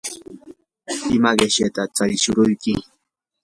¿ima 1.15 1.31
qishyataq 1.39 1.89
charishuruyki? 1.95 2.73